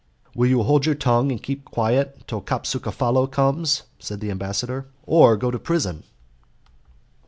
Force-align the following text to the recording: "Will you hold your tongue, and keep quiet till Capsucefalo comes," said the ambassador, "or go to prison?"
"Will 0.33 0.47
you 0.49 0.63
hold 0.63 0.87
your 0.87 0.95
tongue, 0.95 1.31
and 1.31 1.43
keep 1.43 1.63
quiet 1.63 2.23
till 2.27 2.41
Capsucefalo 2.41 3.27
comes," 3.31 3.83
said 3.99 4.19
the 4.19 4.31
ambassador, 4.31 4.87
"or 5.05 5.37
go 5.37 5.51
to 5.51 5.59
prison?" 5.59 6.01